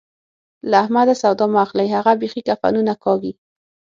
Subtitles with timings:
[0.69, 3.31] له احمده سودا مه اخلئ؛ هغه بېخي کفنونه کاږي.